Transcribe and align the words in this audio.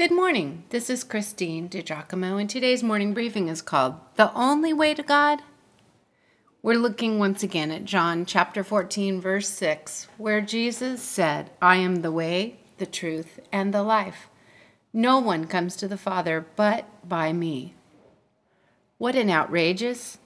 Good 0.00 0.12
morning. 0.12 0.64
This 0.70 0.88
is 0.88 1.04
Christine 1.04 1.68
DiGiacomo, 1.68 2.40
and 2.40 2.48
today's 2.48 2.82
morning 2.82 3.12
briefing 3.12 3.48
is 3.48 3.60
called 3.60 3.96
The 4.16 4.32
Only 4.32 4.72
Way 4.72 4.94
to 4.94 5.02
God. 5.02 5.42
We're 6.62 6.78
looking 6.78 7.18
once 7.18 7.42
again 7.42 7.70
at 7.70 7.84
John 7.84 8.24
chapter 8.24 8.64
14, 8.64 9.20
verse 9.20 9.46
6, 9.50 10.08
where 10.16 10.40
Jesus 10.40 11.02
said, 11.02 11.50
I 11.60 11.76
am 11.76 11.96
the 11.96 12.10
way, 12.10 12.60
the 12.78 12.86
truth, 12.86 13.40
and 13.52 13.74
the 13.74 13.82
life. 13.82 14.30
No 14.90 15.18
one 15.18 15.46
comes 15.46 15.76
to 15.76 15.86
the 15.86 15.98
Father 15.98 16.46
but 16.56 16.86
by 17.06 17.34
me. 17.34 17.74
What 18.96 19.14
an 19.14 19.28
outrageous, 19.28 20.16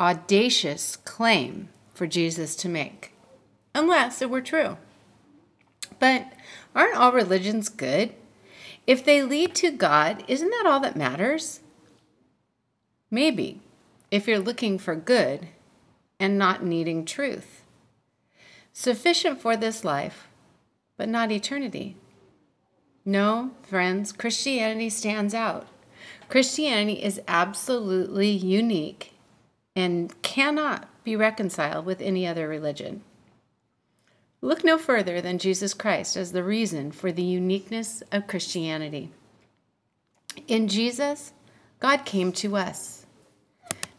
audacious 0.00 0.96
claim 0.96 1.68
for 1.92 2.06
Jesus 2.06 2.56
to 2.56 2.70
make, 2.70 3.12
unless 3.74 4.22
it 4.22 4.30
were 4.30 4.40
true. 4.40 4.78
But 5.98 6.32
aren't 6.74 6.96
all 6.96 7.12
religions 7.12 7.68
good? 7.68 8.14
If 8.88 9.04
they 9.04 9.22
lead 9.22 9.54
to 9.56 9.70
God, 9.70 10.24
isn't 10.28 10.48
that 10.48 10.64
all 10.66 10.80
that 10.80 10.96
matters? 10.96 11.60
Maybe, 13.10 13.60
if 14.10 14.26
you're 14.26 14.38
looking 14.38 14.78
for 14.78 14.96
good 14.96 15.48
and 16.18 16.38
not 16.38 16.64
needing 16.64 17.04
truth. 17.04 17.64
Sufficient 18.72 19.42
for 19.42 19.58
this 19.58 19.84
life, 19.84 20.26
but 20.96 21.06
not 21.06 21.30
eternity. 21.30 21.96
No, 23.04 23.50
friends, 23.60 24.10
Christianity 24.10 24.88
stands 24.88 25.34
out. 25.34 25.66
Christianity 26.30 27.02
is 27.02 27.20
absolutely 27.28 28.30
unique 28.30 29.12
and 29.76 30.20
cannot 30.22 30.88
be 31.04 31.14
reconciled 31.14 31.84
with 31.84 32.00
any 32.00 32.26
other 32.26 32.48
religion. 32.48 33.02
Look 34.40 34.62
no 34.64 34.78
further 34.78 35.20
than 35.20 35.38
Jesus 35.38 35.74
Christ 35.74 36.16
as 36.16 36.32
the 36.32 36.44
reason 36.44 36.92
for 36.92 37.10
the 37.10 37.24
uniqueness 37.24 38.02
of 38.12 38.28
Christianity. 38.28 39.10
In 40.46 40.68
Jesus, 40.68 41.32
God 41.80 42.04
came 42.04 42.30
to 42.32 42.56
us, 42.56 43.04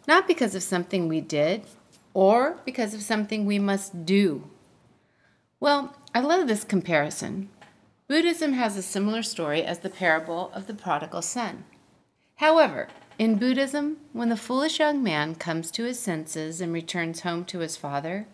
not 0.07 0.27
because 0.27 0.55
of 0.55 0.63
something 0.63 1.07
we 1.07 1.19
did 1.19 1.63
or 2.13 2.57
because 2.65 2.93
of 2.93 3.01
something 3.01 3.45
we 3.45 3.59
must 3.59 4.05
do. 4.05 4.49
Well, 5.59 5.95
I 6.15 6.21
love 6.21 6.47
this 6.47 6.63
comparison. 6.63 7.49
Buddhism 8.07 8.53
has 8.53 8.77
a 8.77 8.81
similar 8.81 9.21
story 9.21 9.63
as 9.63 9.79
the 9.79 9.89
parable 9.89 10.51
of 10.53 10.67
the 10.67 10.73
prodigal 10.73 11.21
son. 11.21 11.65
However, 12.35 12.87
in 13.17 13.37
Buddhism, 13.37 13.97
when 14.13 14.29
the 14.29 14.37
foolish 14.37 14.79
young 14.79 15.03
man 15.03 15.35
comes 15.35 15.69
to 15.71 15.83
his 15.83 15.99
senses 15.99 16.61
and 16.61 16.71
returns 16.71 17.21
home 17.21 17.43
to 17.45 17.59
his 17.59 17.75
father, 17.75 18.27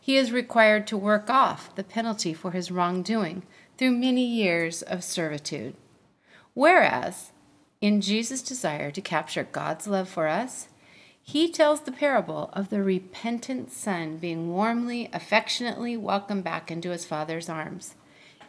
he 0.00 0.16
is 0.16 0.32
required 0.32 0.86
to 0.86 0.96
work 0.96 1.28
off 1.28 1.74
the 1.74 1.84
penalty 1.84 2.32
for 2.32 2.52
his 2.52 2.70
wrongdoing 2.70 3.42
through 3.76 3.92
many 3.92 4.24
years 4.24 4.82
of 4.82 5.04
servitude. 5.04 5.74
Whereas, 6.54 7.32
in 7.80 8.00
Jesus' 8.00 8.42
desire 8.42 8.90
to 8.90 9.00
capture 9.00 9.44
God's 9.44 9.86
love 9.86 10.08
for 10.08 10.28
us, 10.28 10.68
he 11.22 11.50
tells 11.50 11.80
the 11.80 11.92
parable 11.92 12.50
of 12.52 12.70
the 12.70 12.82
repentant 12.82 13.72
son 13.72 14.16
being 14.16 14.52
warmly, 14.52 15.10
affectionately 15.12 15.96
welcomed 15.96 16.44
back 16.44 16.70
into 16.70 16.90
his 16.90 17.04
father's 17.04 17.48
arms, 17.48 17.96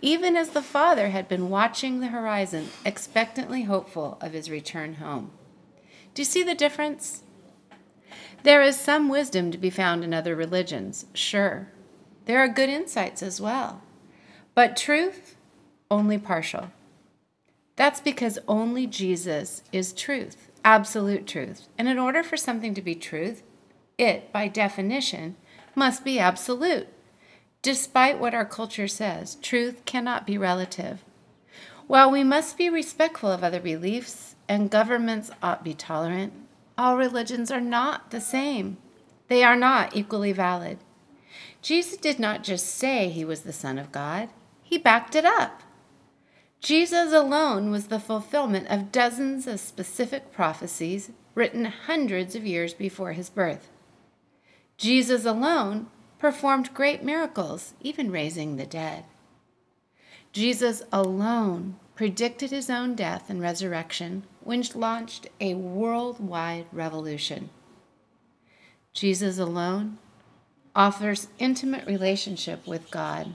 even 0.01 0.35
as 0.35 0.49
the 0.49 0.61
father 0.61 1.09
had 1.09 1.27
been 1.27 1.49
watching 1.49 1.99
the 1.99 2.07
horizon, 2.07 2.69
expectantly 2.85 3.63
hopeful 3.63 4.17
of 4.21 4.33
his 4.33 4.49
return 4.49 4.95
home. 4.95 5.31
Do 6.13 6.21
you 6.21 6.25
see 6.25 6.43
the 6.43 6.53
difference? 6.53 7.23
There 8.47 8.61
is 8.61 8.79
some 8.79 9.09
wisdom 9.09 9.51
to 9.51 9.57
be 9.57 9.69
found 9.69 10.05
in 10.05 10.13
other 10.13 10.33
religions, 10.33 11.05
sure. 11.13 11.67
There 12.27 12.39
are 12.39 12.47
good 12.47 12.69
insights 12.69 13.21
as 13.21 13.41
well. 13.41 13.81
But 14.55 14.77
truth, 14.77 15.35
only 15.91 16.17
partial. 16.17 16.71
That's 17.75 17.99
because 17.99 18.39
only 18.47 18.87
Jesus 18.87 19.63
is 19.73 19.91
truth, 19.91 20.49
absolute 20.63 21.27
truth. 21.27 21.67
And 21.77 21.89
in 21.89 21.99
order 21.99 22.23
for 22.23 22.37
something 22.37 22.73
to 22.75 22.81
be 22.81 22.95
truth, 22.95 23.43
it, 23.97 24.31
by 24.31 24.47
definition, 24.47 25.35
must 25.75 26.05
be 26.05 26.17
absolute. 26.17 26.87
Despite 27.61 28.17
what 28.17 28.33
our 28.33 28.45
culture 28.45 28.87
says, 28.87 29.35
truth 29.41 29.83
cannot 29.83 30.25
be 30.25 30.37
relative. 30.37 31.03
While 31.87 32.09
we 32.09 32.23
must 32.23 32.57
be 32.57 32.69
respectful 32.69 33.29
of 33.29 33.43
other 33.43 33.59
beliefs 33.59 34.37
and 34.47 34.71
governments 34.71 35.31
ought 35.43 35.65
be 35.65 35.73
tolerant, 35.73 36.31
all 36.77 36.97
religions 36.97 37.51
are 37.51 37.61
not 37.61 38.11
the 38.11 38.21
same. 38.21 38.77
They 39.27 39.43
are 39.43 39.55
not 39.55 39.95
equally 39.95 40.31
valid. 40.31 40.79
Jesus 41.61 41.97
did 41.97 42.19
not 42.19 42.43
just 42.43 42.67
say 42.67 43.09
he 43.09 43.25
was 43.25 43.41
the 43.41 43.53
Son 43.53 43.77
of 43.77 43.91
God, 43.91 44.29
he 44.63 44.77
backed 44.77 45.15
it 45.15 45.25
up. 45.25 45.63
Jesus 46.59 47.13
alone 47.13 47.71
was 47.71 47.87
the 47.87 47.99
fulfillment 47.99 48.67
of 48.69 48.91
dozens 48.91 49.47
of 49.47 49.59
specific 49.59 50.31
prophecies 50.31 51.11
written 51.35 51.65
hundreds 51.65 52.35
of 52.35 52.45
years 52.45 52.73
before 52.73 53.13
his 53.13 53.29
birth. 53.29 53.69
Jesus 54.77 55.25
alone 55.25 55.87
performed 56.19 56.73
great 56.73 57.03
miracles, 57.03 57.73
even 57.81 58.11
raising 58.11 58.57
the 58.57 58.65
dead. 58.65 59.05
Jesus 60.31 60.83
alone 60.91 61.77
predicted 61.95 62.51
his 62.51 62.69
own 62.69 62.95
death 62.95 63.29
and 63.29 63.41
resurrection, 63.41 64.23
which 64.47 64.77
launched 64.77 65.27
a 65.41 65.53
worldwide 65.55 66.65
revolution. 66.71 67.49
Jesus 68.93 69.37
alone 69.37 69.97
offers 70.73 71.27
intimate 71.37 71.85
relationship 71.85 72.65
with 72.65 72.89
God. 72.89 73.33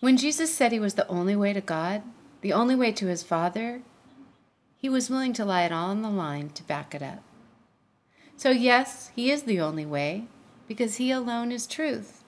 When 0.00 0.16
Jesus 0.16 0.52
said 0.52 0.72
he 0.72 0.80
was 0.80 0.94
the 0.94 1.06
only 1.06 1.36
way 1.36 1.52
to 1.52 1.60
God, 1.60 2.02
the 2.40 2.52
only 2.52 2.74
way 2.74 2.90
to 2.90 3.06
his 3.06 3.22
Father, 3.22 3.82
he 4.76 4.88
was 4.88 5.08
willing 5.08 5.32
to 5.34 5.44
lie 5.44 5.62
it 5.62 5.70
all 5.70 5.90
on 5.90 6.02
the 6.02 6.10
line 6.10 6.50
to 6.50 6.64
back 6.64 6.92
it 6.92 7.02
up. 7.02 7.22
So, 8.36 8.50
yes, 8.50 9.12
he 9.14 9.30
is 9.30 9.44
the 9.44 9.60
only 9.60 9.86
way 9.86 10.24
because 10.66 10.96
he 10.96 11.12
alone 11.12 11.52
is 11.52 11.68
truth. 11.68 12.24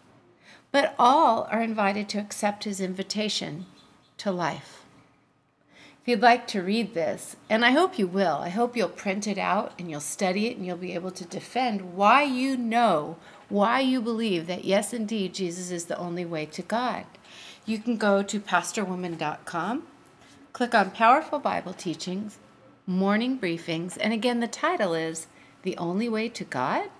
But 0.70 0.94
all 1.00 1.48
are 1.50 1.62
invited 1.62 2.08
to 2.10 2.18
accept 2.18 2.62
his 2.62 2.80
invitation 2.80 3.66
to 4.18 4.30
life. 4.30 4.84
If 6.02 6.08
you'd 6.08 6.20
like 6.20 6.48
to 6.48 6.62
read 6.64 6.94
this, 6.94 7.36
and 7.48 7.64
I 7.64 7.70
hope 7.70 7.96
you 7.96 8.08
will, 8.08 8.38
I 8.38 8.48
hope 8.48 8.76
you'll 8.76 8.88
print 8.88 9.28
it 9.28 9.38
out 9.38 9.72
and 9.78 9.88
you'll 9.88 10.00
study 10.00 10.48
it 10.48 10.56
and 10.56 10.66
you'll 10.66 10.76
be 10.76 10.94
able 10.94 11.12
to 11.12 11.24
defend 11.24 11.94
why 11.94 12.24
you 12.24 12.56
know, 12.56 13.18
why 13.48 13.78
you 13.78 14.02
believe 14.02 14.48
that 14.48 14.64
yes, 14.64 14.92
indeed, 14.92 15.32
Jesus 15.32 15.70
is 15.70 15.84
the 15.84 15.96
only 15.96 16.24
way 16.24 16.44
to 16.46 16.62
God. 16.62 17.04
You 17.64 17.78
can 17.78 17.96
go 17.98 18.24
to 18.24 18.40
pastorwoman.com, 18.40 19.84
click 20.52 20.74
on 20.74 20.90
Powerful 20.90 21.38
Bible 21.38 21.72
Teachings, 21.72 22.38
Morning 22.84 23.38
Briefings, 23.38 23.96
and 24.00 24.12
again, 24.12 24.40
the 24.40 24.48
title 24.48 24.94
is 24.94 25.28
The 25.62 25.76
Only 25.76 26.08
Way 26.08 26.28
to 26.30 26.42
God? 26.42 26.90